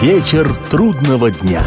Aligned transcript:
Вечер 0.00 0.48
трудного 0.70 1.32
дня. 1.32 1.60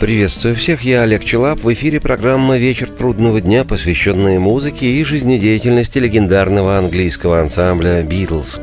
Приветствую 0.00 0.54
всех, 0.54 0.82
я 0.82 1.02
Олег 1.02 1.24
Челап. 1.24 1.58
В 1.58 1.72
эфире 1.72 1.98
программа 1.98 2.56
«Вечер 2.56 2.88
трудного 2.88 3.40
дня», 3.40 3.64
посвященная 3.64 4.38
музыке 4.38 4.86
и 4.86 5.02
жизнедеятельности 5.02 5.98
легендарного 5.98 6.78
английского 6.78 7.40
ансамбля 7.40 8.00
«Битлз». 8.04 8.60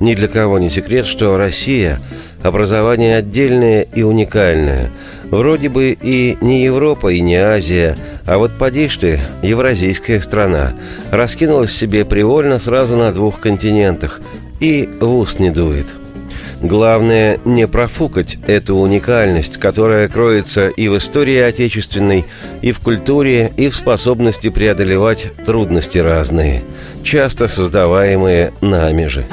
Ни 0.00 0.14
для 0.14 0.28
кого 0.28 0.58
не 0.58 0.68
секрет, 0.68 1.06
что 1.06 1.38
Россия– 1.38 1.98
образование 2.42 3.16
отдельное 3.16 3.82
и 3.82 4.02
уникальное. 4.02 4.90
Вроде 5.30 5.70
бы 5.70 5.96
и 5.98 6.36
не 6.42 6.62
Европа, 6.62 7.08
и 7.08 7.20
не 7.20 7.36
Азия, 7.36 7.96
а 8.26 8.38
вот 8.38 8.52
поди 8.58 8.88
ты, 8.88 9.20
евразийская 9.42 10.20
страна, 10.20 10.74
раскинулась 11.10 11.72
себе 11.72 12.04
привольно 12.04 12.58
сразу 12.58 12.96
на 12.96 13.12
двух 13.12 13.40
континентах. 13.40 14.20
И 14.60 14.88
в 15.00 15.14
уст 15.16 15.38
не 15.38 15.50
дует– 15.50 15.86
Главное 16.60 17.38
не 17.44 17.68
профукать 17.68 18.38
эту 18.46 18.76
уникальность, 18.76 19.58
которая 19.58 20.08
кроется 20.08 20.68
и 20.68 20.88
в 20.88 20.96
истории 20.96 21.38
отечественной, 21.38 22.24
и 22.62 22.72
в 22.72 22.80
культуре, 22.80 23.52
и 23.56 23.68
в 23.68 23.76
способности 23.76 24.48
преодолевать 24.48 25.32
трудности 25.44 25.98
разные, 25.98 26.64
часто 27.02 27.48
создаваемые 27.48 28.52
нами 28.62 29.06
же. 29.06 29.26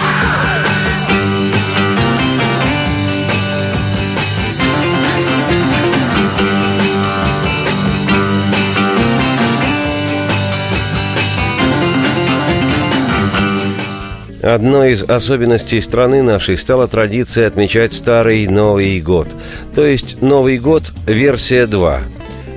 Одной 14.43 14.91
из 14.91 15.03
особенностей 15.03 15.79
страны 15.79 16.21
нашей 16.21 16.57
стала 16.57 16.85
традиция 16.89 17.47
отмечать 17.47 17.93
Старый 17.93 18.45
Новый 18.47 18.99
год, 18.99 19.29
то 19.73 19.85
есть 19.85 20.21
Новый 20.21 20.59
год 20.59 20.91
версия 21.07 21.65
2. 21.65 22.01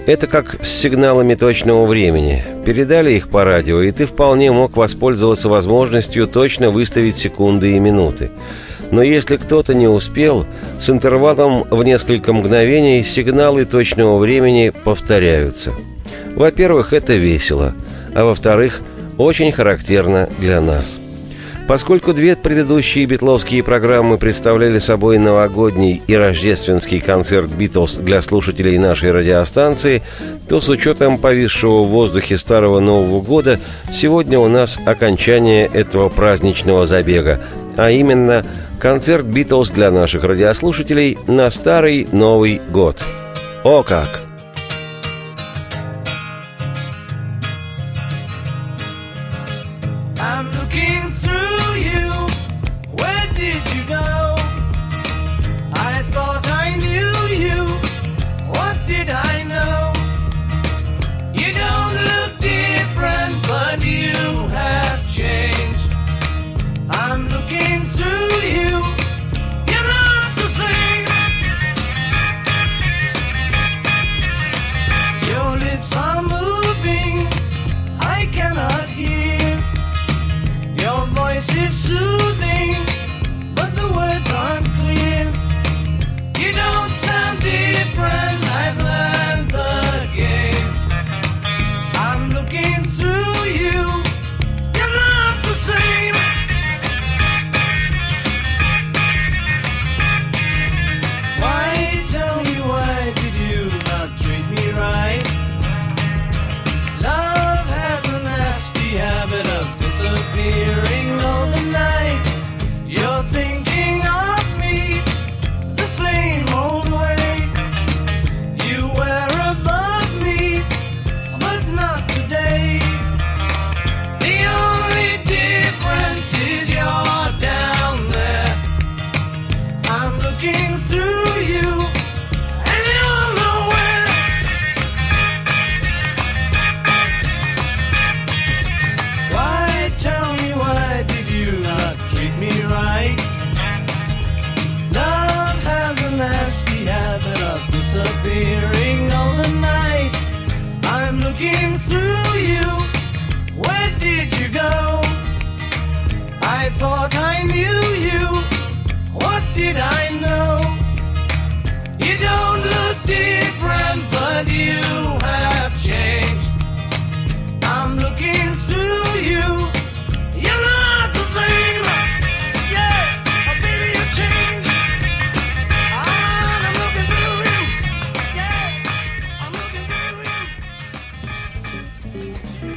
Это 0.06 0.26
как 0.26 0.64
с 0.64 0.68
сигналами 0.68 1.36
точного 1.36 1.86
времени. 1.86 2.42
Передали 2.64 3.12
их 3.12 3.28
по 3.28 3.44
радио, 3.44 3.82
и 3.82 3.92
ты 3.92 4.04
вполне 4.04 4.50
мог 4.50 4.76
воспользоваться 4.76 5.48
возможностью 5.48 6.26
точно 6.26 6.70
выставить 6.70 7.16
секунды 7.16 7.76
и 7.76 7.78
минуты. 7.78 8.32
Но 8.90 9.00
если 9.00 9.36
кто-то 9.36 9.72
не 9.72 9.86
успел, 9.86 10.44
с 10.80 10.90
интервалом 10.90 11.68
в 11.70 11.84
несколько 11.84 12.32
мгновений 12.32 13.04
сигналы 13.04 13.64
точного 13.64 14.18
времени 14.18 14.70
повторяются. 14.70 15.70
Во-первых, 16.34 16.92
это 16.92 17.12
весело, 17.12 17.74
а 18.12 18.24
во-вторых, 18.24 18.80
очень 19.18 19.52
характерно 19.52 20.28
для 20.40 20.60
нас– 20.60 20.98
Поскольку 21.66 22.14
две 22.14 22.36
предыдущие 22.36 23.06
битловские 23.06 23.64
программы 23.64 24.18
представляли 24.18 24.78
собой 24.78 25.18
новогодний 25.18 26.00
и 26.06 26.14
рождественский 26.14 27.00
концерт 27.00 27.48
«Битлз» 27.50 27.96
для 27.96 28.22
слушателей 28.22 28.78
нашей 28.78 29.10
радиостанции, 29.10 30.02
то 30.48 30.60
с 30.60 30.68
учетом 30.68 31.18
повисшего 31.18 31.82
в 31.82 31.88
воздухе 31.88 32.38
Старого 32.38 32.78
Нового 32.78 33.20
года 33.20 33.58
сегодня 33.92 34.38
у 34.38 34.46
нас 34.46 34.78
окончание 34.86 35.66
этого 35.66 36.08
праздничного 36.08 36.86
забега, 36.86 37.40
а 37.76 37.90
именно 37.90 38.46
концерт 38.78 39.26
«Битлз» 39.26 39.70
для 39.70 39.90
наших 39.90 40.22
радиослушателей 40.22 41.18
на 41.26 41.50
Старый 41.50 42.06
Новый 42.12 42.60
год. 42.70 43.02
О 43.64 43.82
как! 43.82 44.22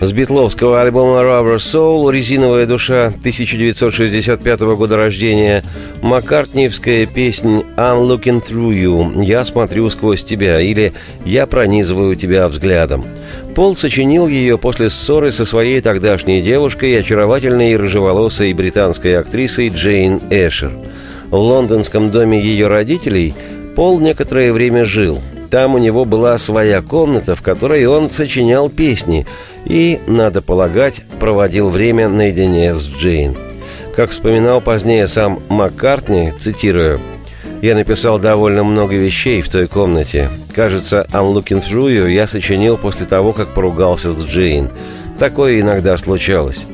С 0.09 0.11
битловского 0.11 0.81
альбома 0.81 1.21
Rubber 1.21 1.57
Soul 1.57 2.11
«Резиновая 2.11 2.65
душа» 2.65 3.13
1965 3.19 4.59
года 4.61 4.97
рождения 4.97 5.63
Маккартниевская 6.01 7.05
песня 7.05 7.63
«I'm 7.77 8.01
looking 8.01 8.41
through 8.41 8.71
you» 8.71 9.23
«Я 9.23 9.43
смотрю 9.43 9.87
сквозь 9.91 10.23
тебя» 10.23 10.59
или 10.61 10.93
«Я 11.25 11.45
пронизываю 11.45 12.15
тебя 12.15 12.47
взглядом». 12.47 13.05
Пол 13.53 13.75
сочинил 13.75 14.27
ее 14.27 14.57
после 14.57 14.89
ссоры 14.89 15.31
со 15.31 15.45
своей 15.45 15.79
тогдашней 15.79 16.41
девушкой, 16.41 16.99
очаровательной 16.99 17.75
рыжеволосой 17.75 18.51
британской 18.53 19.15
актрисой 19.15 19.69
Джейн 19.69 20.19
Эшер. 20.31 20.71
В 21.29 21.35
лондонском 21.35 22.09
доме 22.09 22.41
ее 22.41 22.65
родителей 22.65 23.35
Пол 23.75 23.99
некоторое 23.99 24.53
время 24.53 24.85
жил– 24.85 25.19
там 25.49 25.75
у 25.75 25.77
него 25.77 26.05
была 26.05 26.37
своя 26.37 26.81
комната, 26.81 27.35
в 27.35 27.41
которой 27.41 27.85
он 27.85 28.09
сочинял 28.09 28.69
песни 28.69 29.25
и, 29.65 29.99
надо 30.07 30.41
полагать, 30.41 31.01
проводил 31.19 31.69
время 31.69 32.07
наедине 32.07 32.75
с 32.75 32.85
Джейн. 32.85 33.37
Как 33.95 34.11
вспоминал 34.11 34.61
позднее 34.61 35.07
сам 35.07 35.41
Маккартни, 35.49 36.31
цитирую, 36.39 37.01
«Я 37.61 37.75
написал 37.75 38.19
довольно 38.19 38.63
много 38.63 38.95
вещей 38.95 39.41
в 39.41 39.49
той 39.49 39.67
комнате. 39.67 40.29
Кажется, 40.55 41.05
«I'm 41.11 41.33
looking 41.33 41.61
through 41.61 41.89
you» 41.89 42.09
я 42.09 42.25
сочинил 42.25 42.77
после 42.77 43.05
того, 43.05 43.33
как 43.33 43.53
поругался 43.53 44.11
с 44.11 44.25
Джейн. 44.25 44.69
Такое 45.17 45.59
иногда 45.59 45.97
случалось. 45.97 46.65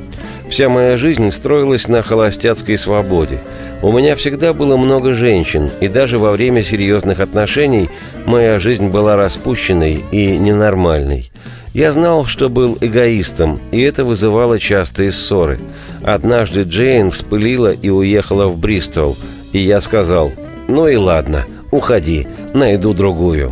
Вся 0.50 0.70
моя 0.70 0.96
жизнь 0.96 1.32
строилась 1.32 1.88
на 1.88 2.02
холостяцкой 2.02 2.78
свободе. 2.78 3.40
У 3.82 3.92
меня 3.92 4.16
всегда 4.16 4.54
было 4.54 4.78
много 4.78 5.14
женщин, 5.14 5.70
и 5.82 5.88
даже 5.88 6.18
во 6.18 6.32
время 6.32 6.64
серьезных 6.64 7.20
отношений 7.20 7.90
моя 8.26 8.60
жизнь 8.60 8.88
была 8.88 9.16
распущенной 9.16 10.04
и 10.12 10.38
ненормальной. 10.38 11.32
Я 11.74 11.92
знал, 11.92 12.26
что 12.26 12.48
был 12.48 12.78
эгоистом, 12.80 13.60
и 13.72 13.82
это 13.82 14.06
вызывало 14.06 14.60
частые 14.60 15.12
ссоры. 15.12 15.60
Однажды 16.04 16.62
Джейн 16.62 17.12
вспылила 17.12 17.74
и 17.74 17.90
уехала 17.90 18.46
в 18.46 18.58
Бристол, 18.58 19.18
и 19.52 19.60
я 19.60 19.82
сказал, 19.82 20.32
«Ну 20.70 20.88
и 20.88 20.96
ладно, 20.96 21.46
уходи, 21.72 22.28
найду 22.54 22.94
другую». 22.94 23.52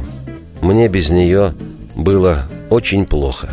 Мне 0.61 0.87
без 0.87 1.09
нее 1.09 1.53
было 1.95 2.47
очень 2.69 3.05
плохо. 3.05 3.49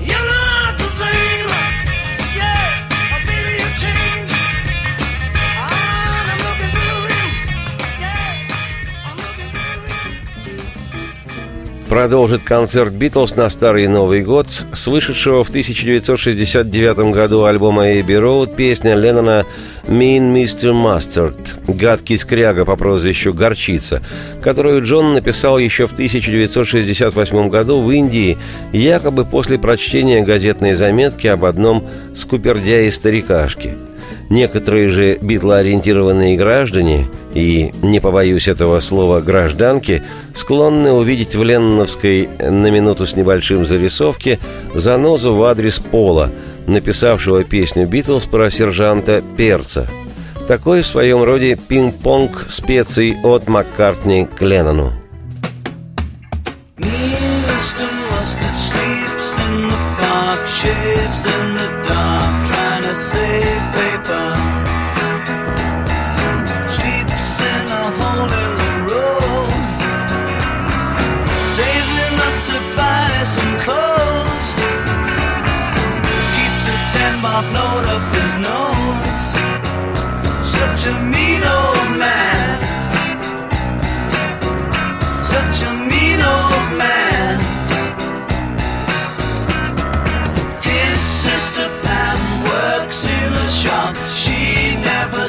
Продолжит 11.90 12.44
концерт 12.44 12.92
«Битлз» 12.92 13.34
на 13.34 13.50
Старый 13.50 13.88
Новый 13.88 14.22
год 14.22 14.46
с 14.48 14.86
вышедшего 14.86 15.42
в 15.42 15.48
1969 15.48 17.12
году 17.12 17.46
альбома 17.46 17.88
«Эйби 17.88 18.12
Роуд» 18.12 18.54
песня 18.54 18.94
Леннона 18.94 19.44
«Mean 19.88 20.32
Mr. 20.32 20.72
Mustard» 20.72 21.34
«Гадкий 21.66 22.16
скряга» 22.16 22.64
по 22.64 22.76
прозвищу 22.76 23.34
«Горчица», 23.34 24.04
которую 24.40 24.84
Джон 24.84 25.14
написал 25.14 25.58
еще 25.58 25.88
в 25.88 25.92
1968 25.92 27.48
году 27.48 27.80
в 27.80 27.90
Индии, 27.90 28.38
якобы 28.72 29.24
после 29.24 29.58
прочтения 29.58 30.22
газетной 30.22 30.74
заметки 30.74 31.26
об 31.26 31.44
одном 31.44 31.84
скупердяе-старикашке– 32.14 33.76
Некоторые 34.30 34.90
же 34.90 35.18
битлоориентированные 35.20 36.36
граждане, 36.36 37.08
и, 37.34 37.72
не 37.82 38.00
побоюсь 38.00 38.46
этого 38.46 38.78
слова, 38.78 39.20
гражданки, 39.20 40.04
склонны 40.34 40.92
увидеть 40.92 41.34
в 41.34 41.42
Ленноновской 41.42 42.28
на 42.38 42.70
минуту 42.70 43.06
с 43.06 43.16
небольшим 43.16 43.64
зарисовке 43.64 44.38
занозу 44.72 45.34
в 45.34 45.42
адрес 45.42 45.80
Пола, 45.80 46.30
написавшего 46.68 47.42
песню 47.42 47.88
«Битлз» 47.88 48.26
про 48.26 48.50
сержанта 48.50 49.20
Перца. 49.36 49.88
Такой 50.46 50.82
в 50.82 50.86
своем 50.86 51.24
роде 51.24 51.56
пинг-понг 51.56 52.46
специй 52.48 53.16
от 53.24 53.48
Маккартни 53.48 54.28
к 54.32 54.42
Леннону. 54.42 54.92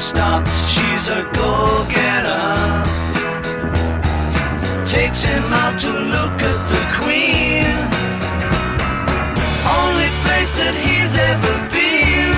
stop. 0.02 0.44
She's 0.74 1.06
a 1.08 1.22
go 1.38 1.52
getter. 1.94 2.58
Takes 4.84 5.22
him 5.22 5.44
out 5.62 5.78
to 5.84 5.90
look 6.14 6.36
at 6.50 6.60
the 6.72 6.82
queen. 6.98 7.74
Only 9.78 10.10
place 10.24 10.52
that 10.60 10.74
he's 10.84 11.14
ever 11.30 11.54
been. 11.76 12.34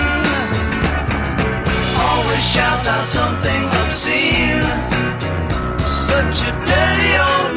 Always 2.06 2.44
shouts 2.54 2.86
out 2.86 3.06
something 3.08 3.62
obscene. 3.82 4.62
Such 6.08 6.38
a 6.48 6.52
dirty 6.68 7.12
old. 7.16 7.53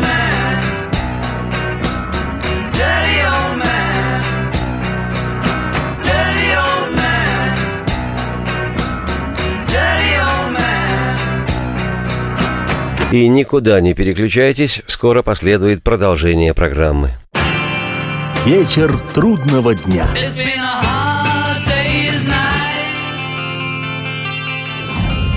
И 13.12 13.28
никуда 13.30 13.80
не 13.80 13.94
переключайтесь, 13.94 14.82
скоро 14.88 15.22
последует 15.22 15.82
продолжение 15.82 16.54
программы. 16.54 17.12
Вечер 18.46 18.98
трудного 19.14 19.76
дня. 19.76 20.06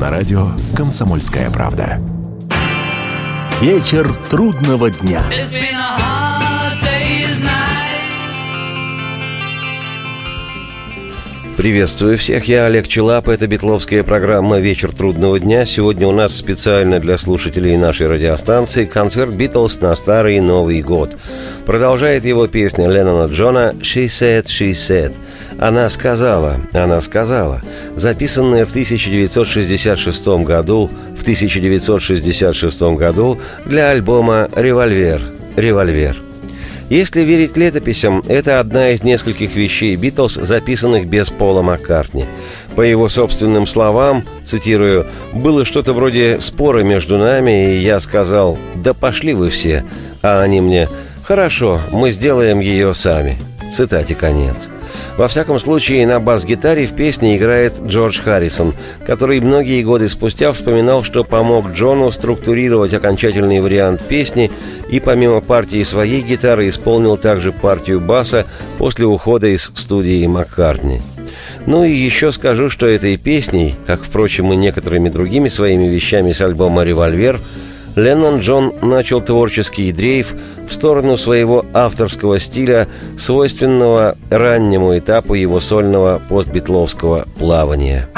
на 0.00 0.10
радио 0.10 0.48
«Комсомольская 0.76 1.50
правда». 1.50 2.00
Вечер 3.60 4.12
трудного 4.28 4.90
дня. 4.90 5.22
Приветствую 11.56 12.18
всех, 12.18 12.46
я 12.46 12.66
Олег 12.66 12.88
Челап, 12.88 13.28
это 13.28 13.46
битловская 13.46 14.02
программа 14.02 14.58
«Вечер 14.58 14.92
трудного 14.92 15.38
дня». 15.38 15.64
Сегодня 15.64 16.08
у 16.08 16.10
нас 16.10 16.34
специально 16.34 16.98
для 16.98 17.16
слушателей 17.16 17.76
нашей 17.76 18.08
радиостанции 18.08 18.86
концерт 18.86 19.32
«Битлз» 19.32 19.80
на 19.80 19.94
Старый 19.94 20.40
Новый 20.40 20.82
год. 20.82 21.16
Продолжает 21.64 22.24
его 22.24 22.48
песня 22.48 22.88
Леннона 22.88 23.30
Джона 23.30 23.72
«She 23.80 24.06
said, 24.06 24.46
she 24.46 24.72
said». 24.72 25.14
Она 25.60 25.88
сказала, 25.90 26.60
она 26.72 27.00
сказала, 27.00 27.62
записанная 27.94 28.66
в 28.66 28.70
1966 28.70 30.26
году, 30.44 30.90
в 31.16 31.22
1966 31.22 32.82
году 32.96 33.38
для 33.64 33.90
альбома 33.90 34.48
«Револьвер», 34.56 35.22
«Револьвер». 35.54 36.16
Если 36.90 37.22
верить 37.22 37.56
летописям, 37.56 38.22
это 38.28 38.60
одна 38.60 38.90
из 38.90 39.02
нескольких 39.02 39.56
вещей 39.56 39.96
Битлз, 39.96 40.34
записанных 40.34 41.06
без 41.06 41.30
Пола 41.30 41.62
Маккартни. 41.62 42.26
По 42.76 42.82
его 42.82 43.08
собственным 43.08 43.66
словам, 43.66 44.24
цитирую, 44.42 45.06
«было 45.32 45.64
что-то 45.64 45.94
вроде 45.94 46.40
спора 46.40 46.82
между 46.82 47.16
нами, 47.16 47.74
и 47.74 47.78
я 47.78 48.00
сказал, 48.00 48.58
да 48.76 48.92
пошли 48.92 49.32
вы 49.32 49.48
все», 49.48 49.84
а 50.22 50.42
они 50.42 50.60
мне, 50.60 50.88
«хорошо, 51.22 51.80
мы 51.90 52.10
сделаем 52.10 52.60
ее 52.60 52.92
сами». 52.92 53.36
Цитате 53.72 54.14
конец. 54.14 54.68
Во 55.16 55.28
всяком 55.28 55.58
случае, 55.58 56.06
на 56.06 56.20
бас-гитаре 56.20 56.86
в 56.86 56.92
песне 56.92 57.36
играет 57.36 57.74
Джордж 57.86 58.20
Харрисон, 58.20 58.74
который 59.06 59.40
многие 59.40 59.82
годы 59.82 60.08
спустя 60.08 60.52
вспоминал, 60.52 61.02
что 61.02 61.24
помог 61.24 61.72
Джону 61.72 62.10
структурировать 62.10 62.94
окончательный 62.94 63.60
вариант 63.60 64.04
песни 64.04 64.50
и 64.90 65.00
помимо 65.00 65.40
партии 65.40 65.82
своей 65.82 66.22
гитары 66.22 66.68
исполнил 66.68 67.16
также 67.16 67.52
партию 67.52 68.00
баса 68.00 68.46
после 68.78 69.06
ухода 69.06 69.48
из 69.48 69.70
студии 69.74 70.26
Маккартни. 70.26 71.00
Ну 71.66 71.84
и 71.84 71.92
еще 71.92 72.30
скажу, 72.32 72.68
что 72.68 72.86
этой 72.86 73.16
песней, 73.16 73.74
как, 73.86 74.02
впрочем, 74.02 74.52
и 74.52 74.56
некоторыми 74.56 75.08
другими 75.08 75.48
своими 75.48 75.86
вещами 75.86 76.32
с 76.32 76.40
альбома 76.40 76.84
«Револьвер», 76.84 77.40
Леннон 77.96 78.40
Джон 78.40 78.74
начал 78.82 79.20
творческий 79.20 79.92
дрейф 79.92 80.34
в 80.68 80.72
сторону 80.72 81.16
своего 81.16 81.64
авторского 81.72 82.38
стиля, 82.38 82.88
свойственного 83.18 84.16
раннему 84.30 84.98
этапу 84.98 85.34
его 85.34 85.60
сольного 85.60 86.20
постбитловского 86.28 87.28
плавания. 87.38 88.08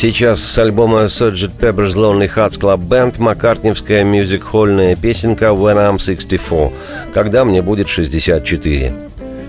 Сейчас 0.00 0.40
с 0.40 0.56
альбома 0.56 1.06
Sgt. 1.06 1.58
Pepper's 1.58 1.96
Lonely 1.96 2.30
Hearts 2.32 2.56
Club 2.56 2.86
Band 2.86 3.20
маккартневская 3.20 4.04
мюзик-хольная 4.04 4.94
песенка 4.94 5.46
«When 5.46 5.74
I'm 5.74 5.96
64», 5.96 6.72
«Когда 7.12 7.44
мне 7.44 7.62
будет 7.62 7.88
64». 7.88 8.92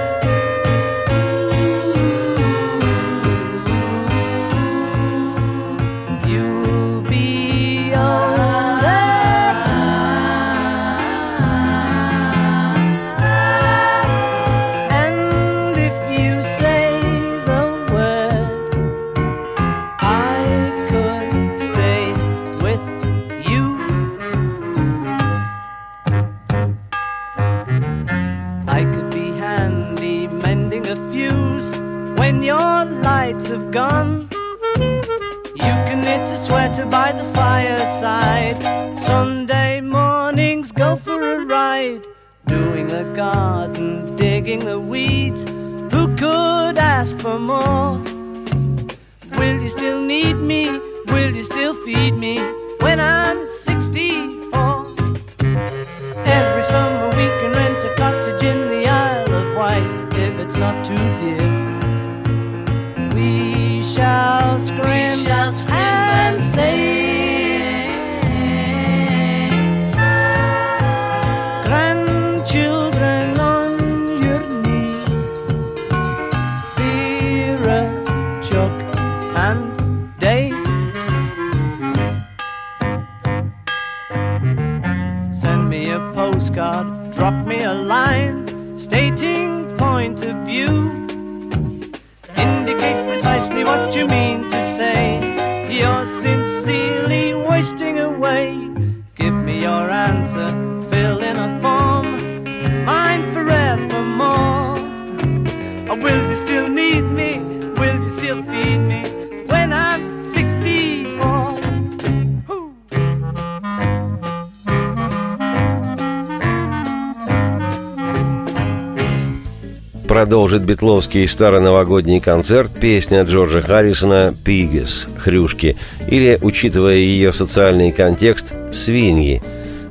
Продолжит 120.27 120.63
битловский 120.63 121.29
староновогодний 121.29 122.19
концерт 122.19 122.69
песня 122.73 123.23
Джорджа 123.23 123.63
Харрисона 123.63 124.35
«Пигес»— 124.45 125.07
«Хрюшки» 125.19 125.77
или, 126.11 126.37
учитывая 126.43 126.97
ее 126.97 127.33
социальный 127.33 127.93
контекст, 127.93 128.53
«Свиньи». 128.73 129.41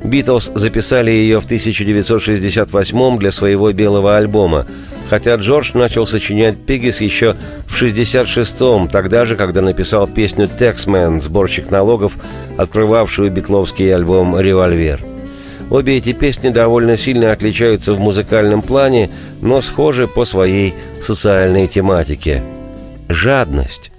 Битлз 0.04 0.52
записали 0.54 1.10
ее 1.10 1.40
в 1.40 1.46
1968 1.46 3.18
для 3.18 3.32
своего 3.32 3.72
белого 3.72 4.18
альбома, 4.18 4.66
хотя 5.10 5.36
Джордж 5.36 5.72
начал 5.74 6.06
сочинять 6.06 6.58
«Пигес» 6.58 7.00
еще 7.00 7.38
в 7.66 7.82
66-м, 7.82 8.90
тогда 8.90 9.24
же, 9.24 9.38
когда 9.38 9.62
написал 9.62 10.06
песню 10.06 10.50
«Тексмен», 10.50 11.22
сборщик 11.22 11.72
налогов, 11.72 12.18
открывавшую 12.58 13.32
битловский 13.32 13.96
альбом 13.96 14.38
«Револьвер». 14.38 15.15
Обе 15.70 15.98
эти 15.98 16.14
песни 16.14 16.50
довольно 16.50 16.96
сильно 16.96 17.32
отличаются 17.32 17.94
в 17.94 18.00
музыкальном 18.00 18.62
плане, 18.62 19.10
но 19.42 19.62
схожи 19.62 20.08
по 20.08 20.26
своей 20.26 20.74
социальной 21.02 21.68
тематике. 21.68 22.44
Жадность. 23.10 23.92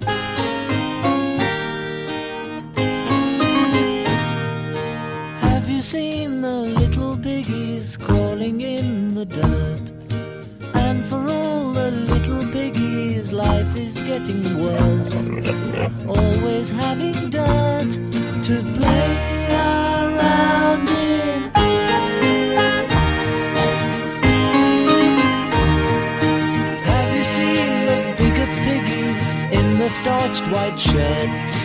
In 29.87 29.93
starched 29.93 30.45
white 30.51 30.77
sheds? 30.77 31.57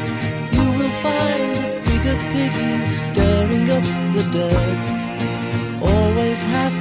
You 0.54 0.64
will 0.78 0.94
find 1.06 1.52
bigger 1.84 2.16
piggies 2.32 2.90
stirring 3.06 3.68
up 3.76 3.86
the 4.16 4.24
dirt. 4.36 4.84
Always 5.82 6.42
have 6.54 6.71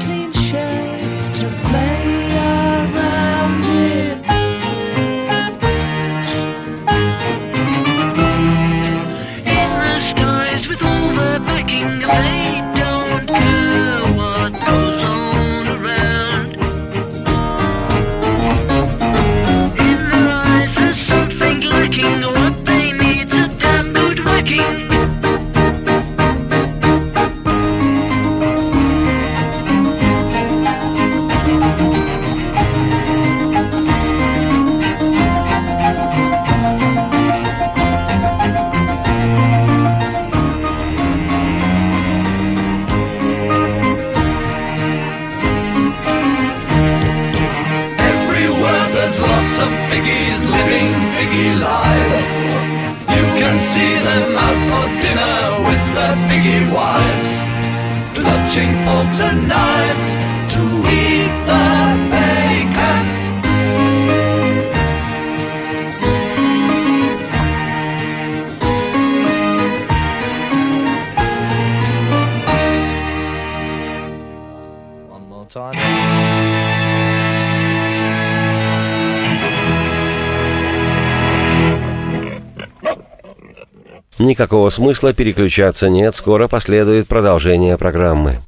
Никакого 84.22 84.70
смысла 84.70 85.14
переключаться 85.14 85.90
нет, 85.90 86.14
скоро 86.14 86.48
последует 86.48 87.08
продолжение 87.08 87.76
программы. 87.76 88.40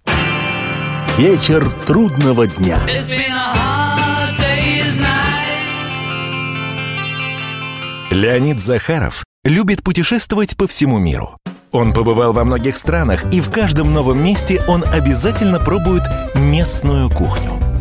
Вечер 1.18 1.68
трудного 1.88 2.46
дня. 2.46 2.78
Леонид 8.12 8.60
Захаров 8.60 9.24
любит 9.44 9.82
путешествовать 9.82 10.56
по 10.56 10.68
всему 10.68 11.00
миру. 11.00 11.38
Он 11.72 11.92
побывал 11.92 12.34
во 12.34 12.44
многих 12.44 12.78
странах, 12.78 13.26
и 13.34 13.42
в 13.42 13.50
каждом 13.50 13.94
новом 13.94 14.24
месте 14.24 14.62
он 14.68 14.84
обязательно 14.84 15.60
пробует 15.60 16.04
местную 16.36 17.10
кухню. 17.10 17.63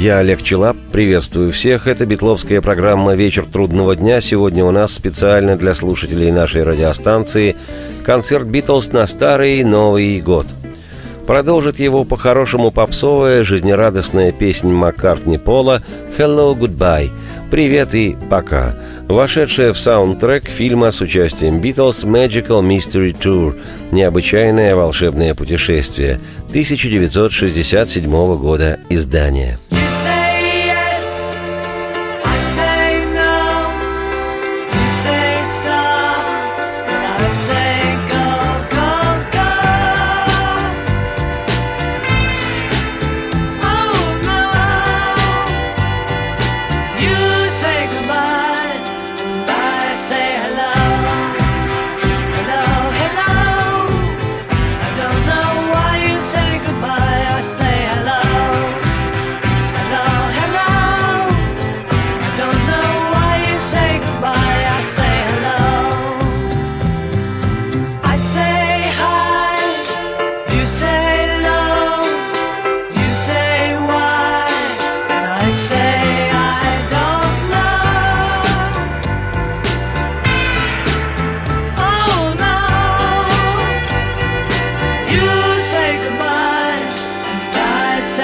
Я 0.00 0.20
Олег 0.20 0.42
Челап, 0.42 0.78
приветствую 0.92 1.52
всех. 1.52 1.86
Это 1.86 2.06
битловская 2.06 2.62
программа 2.62 3.12
«Вечер 3.12 3.44
трудного 3.44 3.94
дня». 3.94 4.22
Сегодня 4.22 4.64
у 4.64 4.70
нас 4.70 4.94
специально 4.94 5.58
для 5.58 5.74
слушателей 5.74 6.30
нашей 6.30 6.62
радиостанции 6.62 7.54
концерт 8.02 8.46
«Битлз» 8.46 8.92
на 8.92 9.06
Старый 9.06 9.62
Новый 9.62 10.18
год. 10.20 10.46
Продолжит 11.26 11.78
его 11.78 12.04
по-хорошему 12.04 12.70
попсовая, 12.70 13.44
жизнерадостная 13.44 14.32
песня 14.32 14.70
Маккартни 14.70 15.36
Пола 15.36 15.82
«Hello, 16.16 16.58
Goodbye» 16.58 17.10
«Привет 17.50 17.94
и 17.94 18.16
пока», 18.30 18.76
вошедшая 19.06 19.74
в 19.74 19.78
саундтрек 19.78 20.46
фильма 20.46 20.92
с 20.92 21.02
участием 21.02 21.60
Битлз 21.60 22.04
«Magical 22.04 22.62
Mystery 22.62 23.14
Tour» 23.14 23.54
«Необычайное 23.90 24.74
волшебное 24.74 25.34
путешествие» 25.34 26.18
1967 26.48 28.36
года 28.38 28.80
издания. 28.88 29.58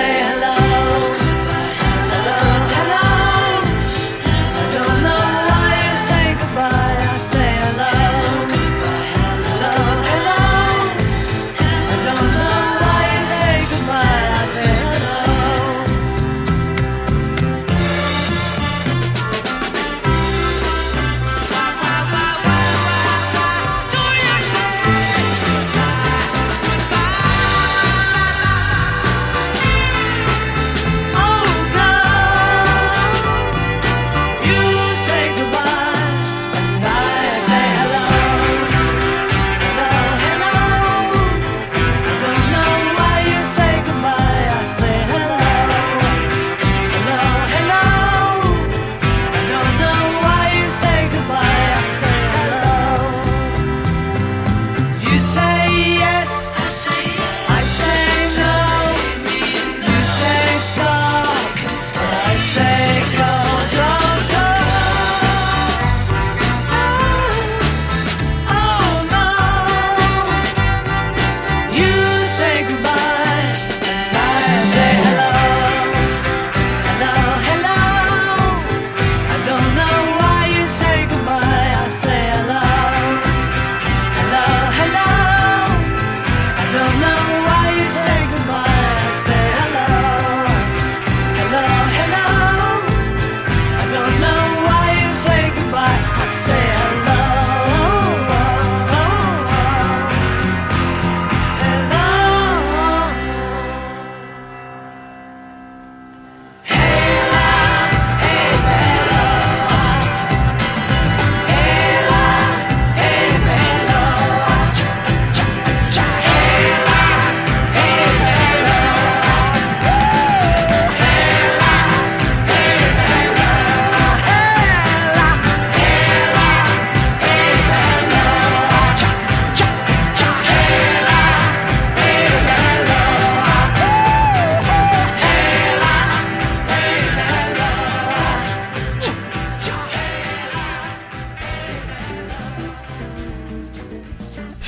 say 0.07 0.23
hello. 0.23 0.46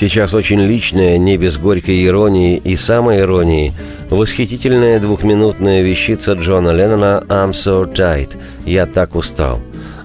Сейчас 0.09 0.33
очень 0.33 0.63
личная, 0.63 1.19
не 1.19 1.37
без 1.37 1.59
горькой 1.59 2.03
иронии 2.07 2.57
и 2.57 2.77
самой 2.77 3.21
иронии, 3.21 3.75
восхитительная 4.09 5.01
двухминутная 5.01 5.83
вещица 5.83 6.33
Джона 6.33 6.71
Леннона 6.71 7.23
«I'm 7.29 7.51
so 7.51 7.85
tired»– 7.93 8.31
«Я 8.65 8.87
так 8.87 9.15
устал». 9.15 9.61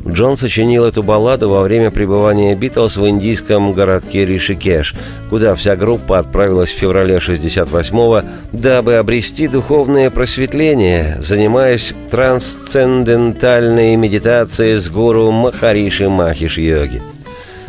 Джон 0.05 0.35
сочинил 0.35 0.83
эту 0.83 1.03
балладу 1.03 1.47
во 1.47 1.61
время 1.61 1.89
пребывания 1.89 2.53
Битлз 2.53 2.97
в 2.97 3.07
индийском 3.07 3.71
городке 3.71 4.25
Ришикеш, 4.25 4.93
куда 5.29 5.55
вся 5.55 5.77
группа 5.77 6.19
отправилась 6.19 6.71
в 6.71 6.77
феврале 6.77 7.19
68-го, 7.19 8.23
дабы 8.51 8.95
обрести 8.95 9.47
духовное 9.47 10.09
просветление, 10.09 11.15
занимаясь 11.21 11.93
трансцендентальной 12.11 13.95
медитацией 13.95 14.75
с 14.75 14.89
гуру 14.89 15.31
Махариши 15.31 16.09
Махиш 16.09 16.57
Йоги. 16.57 17.01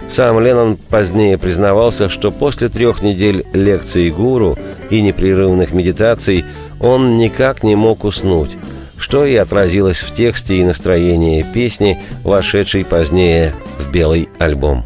Сам 0.06 0.38
Леннон 0.38 0.76
позднее 0.76 1.38
признавался, 1.38 2.08
что 2.08 2.30
после 2.30 2.68
трех 2.68 3.02
недель 3.02 3.44
лекций 3.52 4.10
гуру 4.10 4.56
и 4.90 5.00
непрерывных 5.00 5.72
медитаций 5.72 6.44
он 6.80 7.16
никак 7.16 7.62
не 7.64 7.74
мог 7.74 8.04
уснуть, 8.04 8.50
что 8.96 9.24
и 9.24 9.34
отразилось 9.34 10.02
в 10.02 10.14
тексте 10.14 10.58
и 10.58 10.64
настроении 10.64 11.44
песни, 11.52 12.00
вошедшей 12.22 12.84
позднее 12.84 13.52
в 13.78 13.90
белый 13.90 14.28
альбом. 14.38 14.84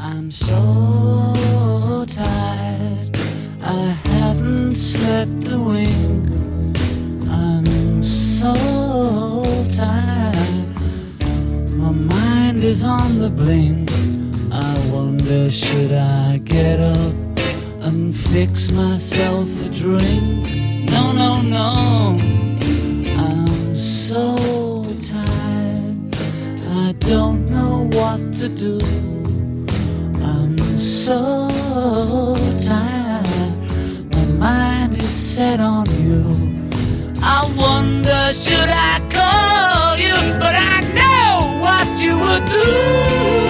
I'm 0.00 0.30
so 0.30 2.04
tired, 2.06 3.16
I 3.62 3.94
haven't 4.20 4.72
slept 4.72 5.48
a 5.48 5.58
wink. 5.58 6.28
I'm 7.30 8.02
so 8.02 8.54
tired, 9.74 10.68
my 11.76 11.92
mind 11.92 12.64
is 12.64 12.82
on 12.82 13.20
the 13.20 13.30
blink. 13.30 13.90
Should 15.34 15.92
I 15.92 16.38
get 16.38 16.78
up 16.78 17.12
and 17.82 18.14
fix 18.14 18.70
myself 18.70 19.48
a 19.66 19.68
drink? 19.68 20.90
No, 20.90 21.12
no, 21.12 21.42
no, 21.42 22.18
I'm 23.18 23.76
so 23.76 24.36
tired, 25.10 26.16
I 26.70 26.94
don't 27.00 27.46
know 27.50 27.88
what 27.92 28.20
to 28.38 28.48
do. 28.48 28.78
I'm 30.22 30.56
so 30.78 32.36
tired. 32.64 34.14
My 34.14 34.26
mind 34.38 34.96
is 34.96 35.10
set 35.10 35.58
on 35.58 35.86
you. 36.06 36.24
I 37.22 37.52
wonder, 37.56 38.32
should 38.32 38.70
I 38.70 39.00
call 39.10 39.98
you? 39.98 40.14
But 40.38 40.54
I 40.54 40.80
know 40.98 41.60
what 41.60 41.88
you 42.00 42.18
would 42.18 42.44
do. 42.46 43.43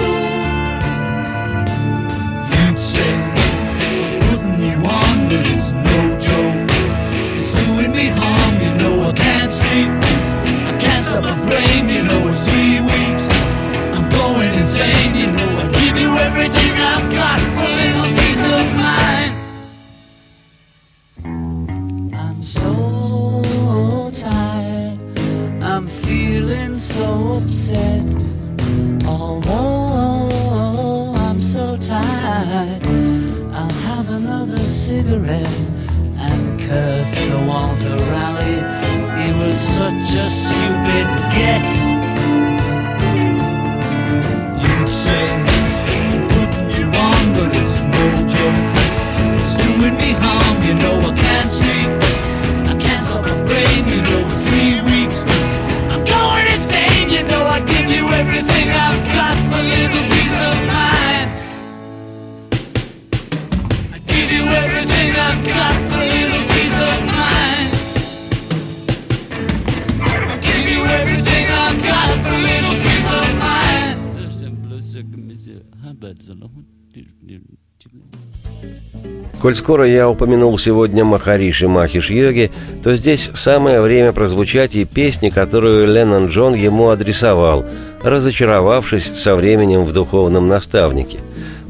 Скоро 79.65 79.87
я 79.87 80.07
упомянул 80.07 80.55
сегодня 80.59 81.03
Махариши 81.03 81.67
Махиш 81.67 82.11
Йоги, 82.11 82.51
то 82.83 82.93
здесь 82.93 83.31
самое 83.33 83.81
время 83.81 84.11
прозвучать 84.11 84.75
и 84.75 84.85
песни, 84.85 85.29
которую 85.31 85.91
Леннон 85.91 86.27
Джон 86.27 86.53
ему 86.53 86.89
адресовал, 86.89 87.65
разочаровавшись 88.03 89.13
со 89.15 89.35
временем 89.35 89.81
в 89.81 89.91
духовном 89.91 90.47
наставнике. 90.47 91.17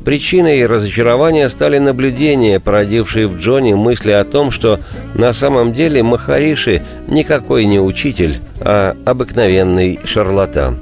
Причиной 0.03 0.65
разочарования 0.65 1.47
стали 1.47 1.77
наблюдения, 1.77 2.59
породившие 2.59 3.27
в 3.27 3.37
Джоне 3.37 3.77
мысли 3.77 4.11
о 4.11 4.25
том, 4.25 4.51
что 4.51 4.81
на 5.13 5.31
самом 5.31 5.71
деле 5.71 6.03
Махариши 6.03 6.81
никакой 7.07 7.63
не 7.63 7.79
учитель, 7.79 8.39
а 8.59 8.97
обыкновенный 9.05 10.01
шарлатан. 10.03 10.81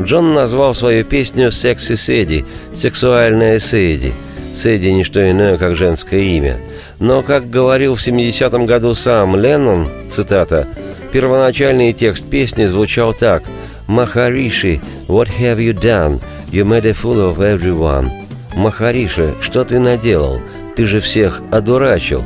Джон 0.00 0.32
назвал 0.32 0.72
свою 0.72 1.04
песню 1.04 1.50
«Секси 1.50 1.96
Седи»– 1.96 2.46
«Сексуальная 2.72 3.58
Седи». 3.58 4.14
Седи– 4.58 4.88
не 4.92 5.04
что 5.04 5.30
иное, 5.30 5.56
как 5.56 5.76
женское 5.76 6.20
имя. 6.20 6.56
Но, 6.98 7.22
как 7.22 7.48
говорил 7.48 7.94
в 7.94 8.04
70-м 8.04 8.66
году 8.66 8.92
сам 8.92 9.36
Леннон, 9.36 9.88
цитата, 10.08 10.66
первоначальный 11.12 11.92
текст 11.92 12.28
песни 12.28 12.64
звучал 12.64 13.14
так 13.14 13.44
«Махариши, 13.86 14.80
what 15.06 15.28
have 15.38 15.58
you 15.58 15.72
done? 15.72 16.20
You 16.50 16.64
made 16.64 16.86
a 16.86 16.92
fool 16.92 17.32
of 17.32 17.36
everyone». 17.38 18.10
«Махариши, 18.56 19.36
что 19.40 19.64
ты 19.64 19.78
наделал? 19.78 20.40
Ты 20.74 20.86
же 20.86 20.98
всех 20.98 21.40
одурачил». 21.52 22.24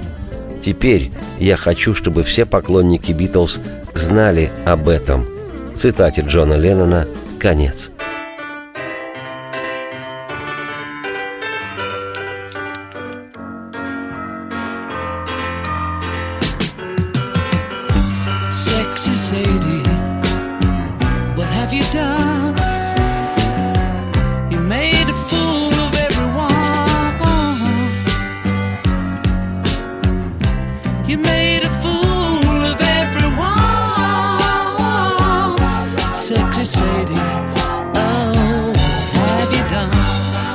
Теперь 0.62 1.11
я 1.38 1.59
хочу, 1.59 1.92
чтобы 1.92 2.23
все 2.23 2.47
поклонники 2.47 3.12
Битлз 3.12 3.61
знали 3.92 4.51
об 4.64 4.88
этом. 4.88 5.27
Цитате 5.75 6.23
Джона 6.23 6.55
Леннона 6.55 7.07
конец. 7.38 7.90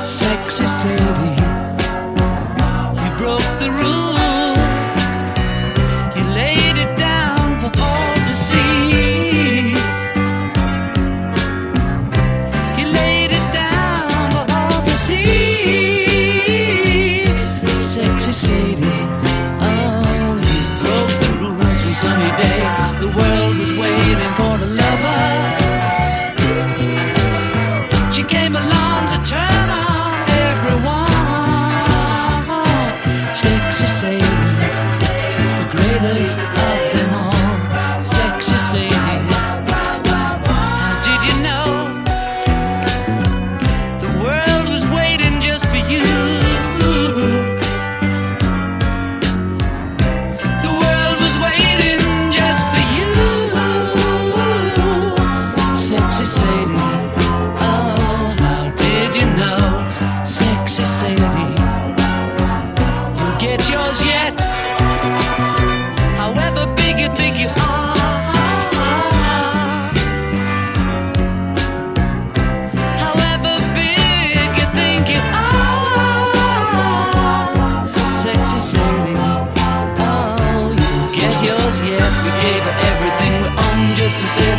Sexy 0.08 0.66
city. 0.66 1.02
you 2.96 3.10
broke 3.18 3.42
the 3.60 3.68
rules. 3.78 4.07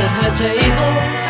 Her 0.09 0.35
table. 0.35 1.28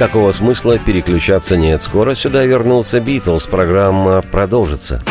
Никакого 0.00 0.32
смысла 0.32 0.78
переключаться 0.78 1.58
нет. 1.58 1.82
Скоро 1.82 2.14
сюда 2.14 2.46
вернутся 2.46 3.00
Битлз. 3.00 3.46
Программа 3.46 4.22
продолжится. 4.22 5.02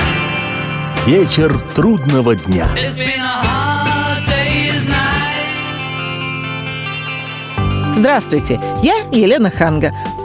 Вечер 1.05 1.55
трудного 1.75 2.35
дня. 2.35 2.65
Здравствуйте, 7.93 8.59
я 8.81 8.95
Елена 9.11 9.51
Ханга. 9.51 9.93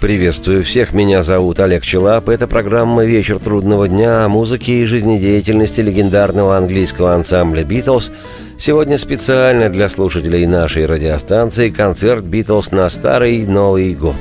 Приветствую 0.00 0.64
всех, 0.64 0.94
меня 0.94 1.22
зовут 1.22 1.60
Олег 1.60 1.82
Челап. 1.82 2.30
Это 2.30 2.46
программа 2.46 3.04
«Вечер 3.04 3.38
трудного 3.38 3.86
дня» 3.86 4.24
о 4.24 4.28
музыке 4.28 4.80
и 4.80 4.86
жизнедеятельности 4.86 5.82
легендарного 5.82 6.56
английского 6.56 7.14
ансамбля 7.14 7.64
«Битлз». 7.64 8.10
Сегодня 8.56 8.96
специально 8.96 9.68
для 9.68 9.90
слушателей 9.90 10.46
нашей 10.46 10.86
радиостанции 10.86 11.68
концерт 11.68 12.24
«Битлз» 12.24 12.72
на 12.72 12.88
Старый 12.88 13.44
Новый 13.44 13.94
год. 13.94 14.16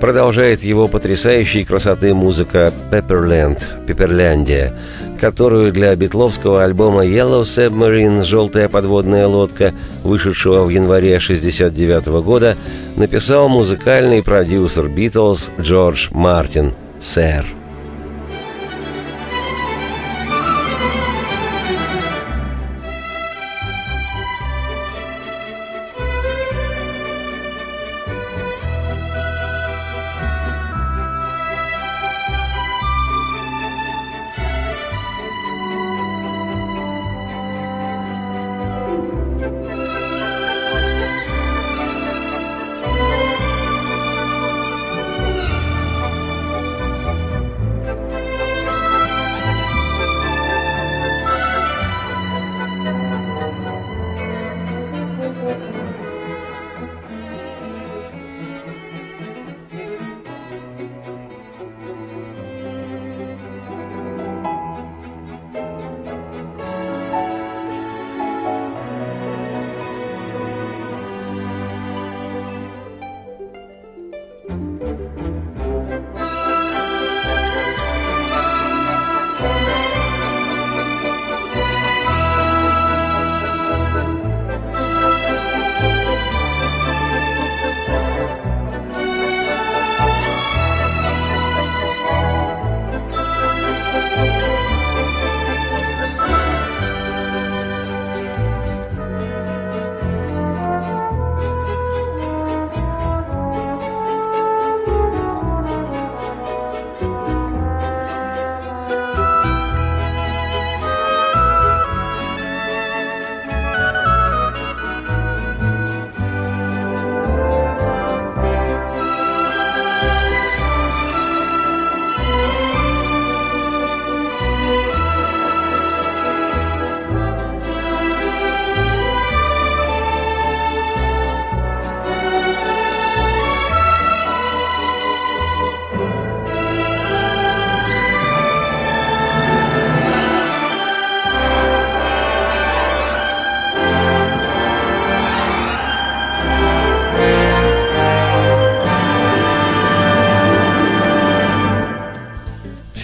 Продолжает 0.00 0.62
его 0.62 0.86
потрясающей 0.86 1.64
красоты 1.64 2.14
музыка 2.14 2.72
«Пепперленд»– 2.90 3.68
«Пепперляндия», 3.86 4.72
которую 5.20 5.72
для 5.72 5.94
битловского 5.96 6.62
альбома 6.62 7.04
«Yellow 7.04 7.42
Submarine» 7.42 8.22
«Желтая 8.22 8.68
подводная 8.68 9.26
лодка», 9.26 9.74
вышедшего 10.04 10.62
в 10.62 10.68
январе 10.68 11.16
1969 11.16 12.06
года, 12.24 12.56
написал 12.96 13.48
музыкальный 13.48 14.22
продюсер 14.22 14.88
«Битлз» 14.88 15.50
Джордж 15.60 16.08
Мартин, 16.12 16.74
сэр. 17.00 17.44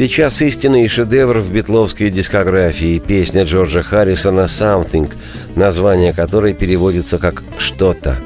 Сейчас 0.05 0.43
истинный 0.43 0.87
шедевр 0.87 1.39
в 1.39 1.51
битловской 1.51 2.11
дискографии– 2.11 2.99
песня 3.07 3.45
Джорджа 3.45 3.83
Харрисона 3.83 4.43
«Something», 4.43 5.11
название 5.57 6.13
которой 6.13 6.53
переводится 6.53 7.17
как 7.17 7.43
«что-то». 7.57 8.19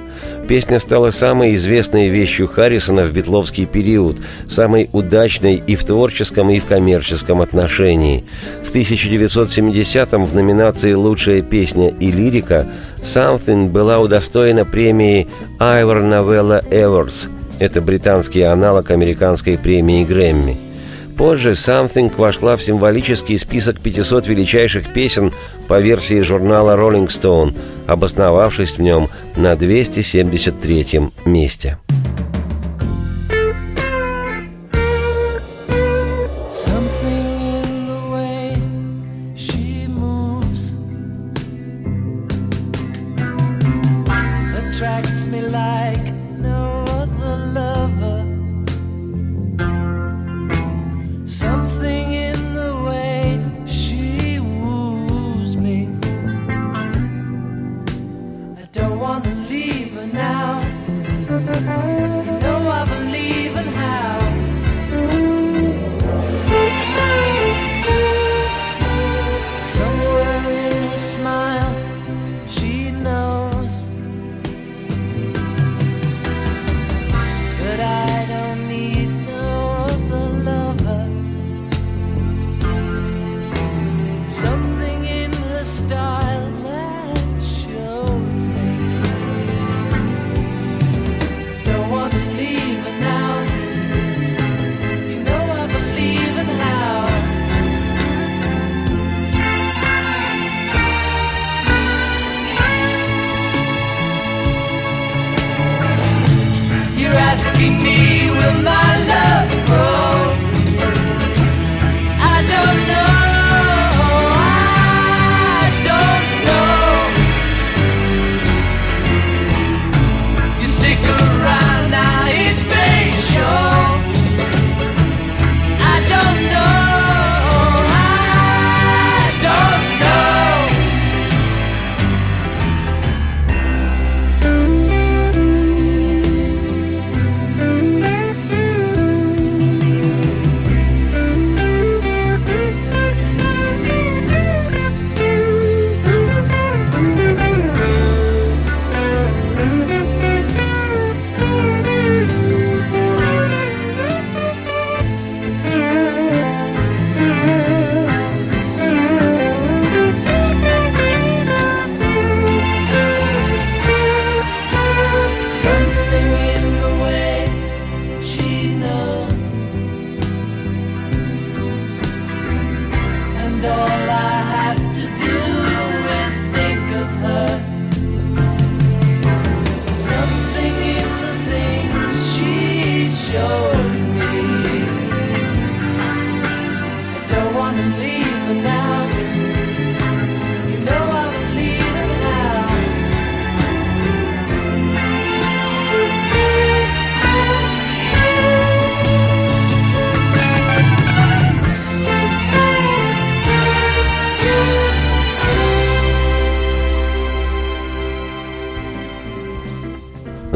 Песня 0.48 0.80
стала 0.80 1.10
самой 1.10 1.54
известной 1.54 2.08
вещью 2.08 2.48
Харрисона 2.48 3.04
в 3.04 3.12
битловский 3.12 3.64
период, 3.64 4.16
самой 4.48 4.90
удачной 4.92 5.62
и 5.64 5.76
в 5.76 5.84
творческом, 5.84 6.50
и 6.50 6.58
в 6.58 6.64
коммерческом 6.64 7.40
отношении. 7.40 8.24
В 8.64 8.74
1970-м 8.74 10.26
в 10.26 10.34
номинации 10.34 10.94
«Лучшая 10.94 11.42
песня 11.42 11.90
и 12.00 12.10
лирика» 12.10 12.66
«Something» 13.02 13.68
была 13.68 14.00
удостоена 14.00 14.64
премии 14.64 15.28
Ivor 15.60 16.02
Novella 16.02 16.68
Awards. 16.70 17.28
Это 17.60 17.80
британский 17.80 18.42
аналог 18.42 18.90
американской 18.90 19.56
премии 19.56 20.04
Грэмми– 20.04 20.56
Позже 21.18 21.50
«Something» 21.50 22.14
вошла 22.16 22.54
в 22.54 22.62
символический 22.62 23.38
список 23.38 23.80
500 23.80 24.28
величайших 24.28 24.92
песен 24.92 25.32
по 25.66 25.80
версии 25.80 26.20
журнала 26.20 26.76
Rolling 26.76 27.08
Stone, 27.08 27.56
обосновавшись 27.88 28.78
в 28.78 28.82
нем 28.82 29.10
на 29.34 29.56
273 29.56 31.10
месте. 31.24 31.76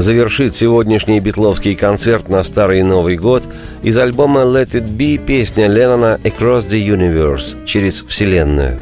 Завершит 0.03 0.55
сегодняшний 0.55 1.21
битловский 1.21 1.75
концерт 1.75 2.29
на 2.29 2.43
Старый 2.43 2.83
Новый 2.83 3.17
год 3.17 3.45
из 3.83 3.97
альбома 3.97 4.41
«Let 4.41 4.73
It 4.73 4.89
Be» 4.89 5.17
песня 5.17 5.69
Леннона 5.69 6.19
«Across 6.25 6.69
the 6.71 6.85
Universe» 6.85 7.65
через 7.65 8.03
Вселенную. 8.03 8.79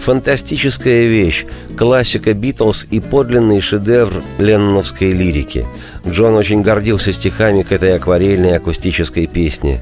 Фантастическая 0.00 1.06
вещь, 1.06 1.46
классика 1.76 2.34
Битлз 2.34 2.86
и 2.90 3.00
подлинный 3.00 3.60
шедевр 3.60 4.22
ленноновской 4.38 5.10
лирики. 5.12 5.66
Джон 6.06 6.34
очень 6.34 6.62
гордился 6.62 7.12
стихами 7.12 7.62
к 7.62 7.72
этой 7.72 7.96
акварельной 7.96 8.56
акустической 8.56 9.26
песне. 9.26 9.80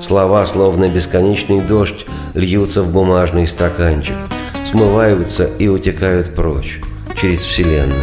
Слова, 0.00 0.44
словно 0.46 0.88
бесконечный 0.88 1.60
дождь, 1.60 2.06
льются 2.34 2.82
в 2.82 2.92
бумажный 2.92 3.46
стаканчик, 3.46 4.16
смываются 4.64 5.48
и 5.58 5.68
утекают 5.68 6.34
прочь 6.34 6.80
через 7.22 7.40
Вселенную. 7.40 8.02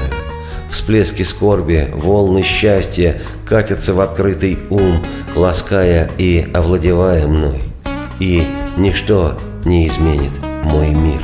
Всплески 0.70 1.24
скорби, 1.24 1.90
волны 1.94 2.42
счастья 2.42 3.22
катятся 3.46 3.94
в 3.94 4.00
открытый 4.00 4.58
ум, 4.70 4.94
лаская 5.36 6.10
и 6.18 6.48
овладевая 6.54 7.28
мной. 7.28 7.62
И 8.22 8.48
ничто 8.78 9.38
не 9.66 9.88
изменит 9.88 10.32
мой 10.64 10.92
мир. 10.92 11.20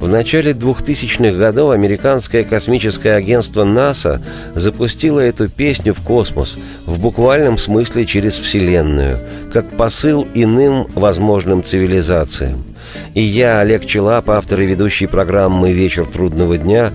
В 0.00 0.08
начале 0.08 0.52
2000-х 0.52 1.36
годов 1.36 1.72
американское 1.72 2.42
космическое 2.42 3.12
агентство 3.12 3.62
НАСА 3.62 4.22
запустило 4.54 5.20
эту 5.20 5.48
песню 5.48 5.94
в 5.94 6.00
космос, 6.00 6.58
в 6.84 7.00
буквальном 7.00 7.58
смысле 7.58 8.06
через 8.06 8.38
Вселенную, 8.38 9.18
как 9.52 9.76
посыл 9.76 10.26
иным 10.34 10.88
возможным 10.94 11.62
цивилизациям– 11.62 12.64
и 13.14 13.20
я, 13.22 13.60
Олег 13.60 13.86
Челап, 13.86 14.30
автор 14.30 14.60
и 14.60 14.66
ведущий 14.66 15.06
программы 15.06 15.72
«Вечер 15.72 16.06
трудного 16.06 16.58
дня», 16.58 16.92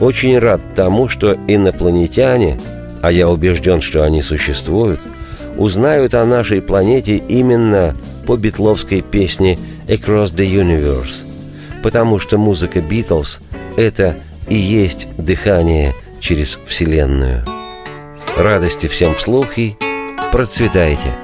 очень 0.00 0.38
рад 0.38 0.60
тому, 0.74 1.08
что 1.08 1.36
инопланетяне, 1.46 2.58
а 3.02 3.12
я 3.12 3.28
убежден, 3.28 3.80
что 3.80 4.04
они 4.04 4.22
существуют, 4.22 5.00
узнают 5.56 6.14
о 6.14 6.24
нашей 6.24 6.60
планете 6.60 7.16
именно 7.16 7.94
по 8.26 8.36
битловской 8.36 9.02
песне 9.02 9.58
«Across 9.86 10.34
the 10.34 10.46
Universe», 10.46 11.24
потому 11.82 12.18
что 12.18 12.38
музыка 12.38 12.80
«Битлз»— 12.80 13.40
это 13.76 14.16
и 14.48 14.56
есть 14.56 15.08
дыхание 15.16 15.94
через 16.20 16.58
Вселенную. 16.66 17.44
Радости 18.36 18.86
всем 18.86 19.14
вслух 19.14 19.58
и 19.58 19.76
процветайте! 20.32 21.23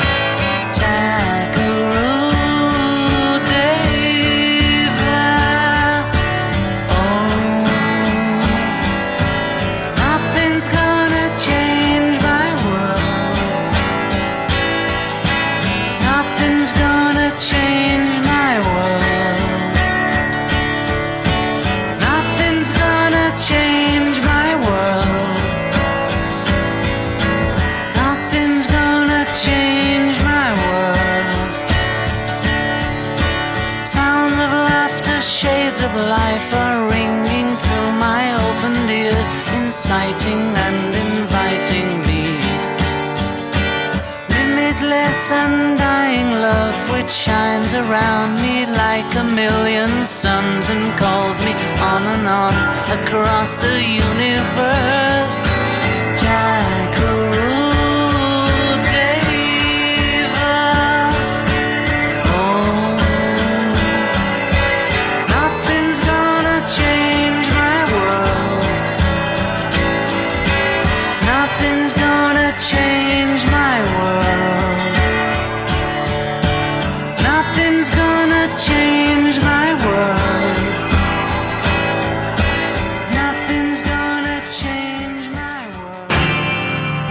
Limitless, 45.01 45.31
undying 45.31 46.31
love 46.31 46.91
which 46.91 47.09
shines 47.09 47.73
around 47.73 48.39
me 48.39 48.67
like 48.67 49.15
a 49.15 49.23
million 49.23 50.05
suns 50.05 50.69
and 50.69 50.95
calls 50.99 51.39
me 51.41 51.53
on 51.81 52.03
and 52.03 52.27
on 52.27 52.53
across 52.99 53.57
the 53.57 53.81
universe. 53.81 55.35
Jackaroo 56.21 57.30